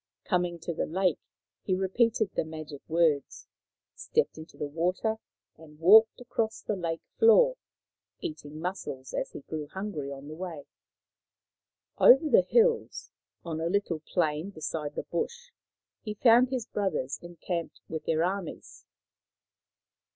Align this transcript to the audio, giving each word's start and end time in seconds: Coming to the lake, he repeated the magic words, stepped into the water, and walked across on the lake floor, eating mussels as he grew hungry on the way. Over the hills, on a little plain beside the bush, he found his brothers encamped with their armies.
Coming 0.23 0.57
to 0.61 0.73
the 0.73 0.87
lake, 0.87 1.19
he 1.61 1.75
repeated 1.75 2.31
the 2.33 2.43
magic 2.43 2.81
words, 2.89 3.47
stepped 3.93 4.35
into 4.35 4.57
the 4.57 4.65
water, 4.67 5.17
and 5.59 5.77
walked 5.79 6.19
across 6.19 6.67
on 6.67 6.81
the 6.81 6.81
lake 6.81 7.03
floor, 7.19 7.55
eating 8.19 8.59
mussels 8.59 9.13
as 9.13 9.29
he 9.33 9.41
grew 9.41 9.67
hungry 9.67 10.11
on 10.11 10.27
the 10.27 10.33
way. 10.33 10.65
Over 11.99 12.29
the 12.31 12.41
hills, 12.41 13.11
on 13.45 13.61
a 13.61 13.67
little 13.69 13.99
plain 13.99 14.49
beside 14.49 14.95
the 14.95 15.03
bush, 15.03 15.51
he 16.01 16.15
found 16.15 16.49
his 16.49 16.65
brothers 16.65 17.19
encamped 17.21 17.79
with 17.87 18.05
their 18.05 18.23
armies. 18.23 18.87